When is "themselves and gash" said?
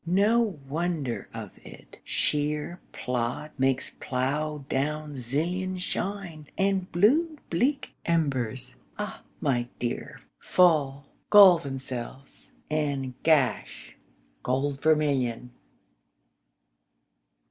11.59-13.95